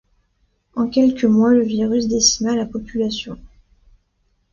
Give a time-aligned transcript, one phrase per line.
[0.73, 3.37] En quelques mois, le virus décima la population.